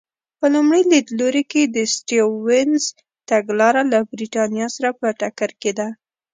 [0.39, 2.83] په لومړي لیدلوري کې د سټیونز
[3.29, 5.87] تګلاره له برېټانیا سره په ټکر کې ده.